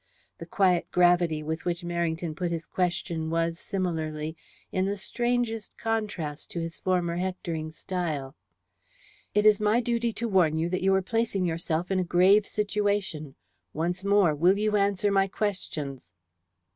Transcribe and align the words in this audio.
The 0.39 0.47
quiet 0.47 0.87
gravity 0.91 1.43
with 1.43 1.63
which 1.63 1.83
Merrington 1.83 2.35
put 2.35 2.49
this 2.49 2.65
question 2.65 3.29
was, 3.29 3.59
similarly, 3.59 4.35
in 4.71 4.85
the 4.85 4.97
strangest 4.97 5.77
contrast 5.77 6.49
to 6.49 6.59
his 6.59 6.79
former 6.79 7.17
hectoring 7.17 7.69
style. 7.71 8.35
"It 9.35 9.45
is 9.45 9.59
my 9.59 9.79
duty 9.79 10.11
to 10.13 10.27
warn 10.27 10.57
you 10.57 10.69
that 10.69 10.81
you 10.81 10.91
are 10.95 11.03
placing 11.03 11.45
yourself 11.45 11.91
in 11.91 11.99
a 11.99 12.03
grave 12.03 12.47
situation. 12.47 13.35
Once 13.75 14.03
more, 14.03 14.33
will 14.33 14.57
you 14.57 14.75
answer 14.75 15.11
my 15.11 15.27
questions?" 15.27 16.11